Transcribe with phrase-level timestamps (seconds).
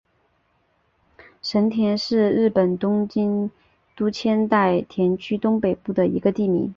[1.43, 3.51] 神田是日本东京
[3.95, 6.67] 都千代田区东北部的一个地名。